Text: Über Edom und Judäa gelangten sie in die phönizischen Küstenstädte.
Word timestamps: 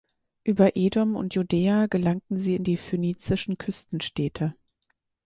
Über 0.43 0.75
Edom 0.75 1.15
und 1.15 1.35
Judäa 1.35 1.85
gelangten 1.85 2.39
sie 2.39 2.55
in 2.55 2.63
die 2.63 2.77
phönizischen 2.77 3.59
Küstenstädte. 3.59 4.55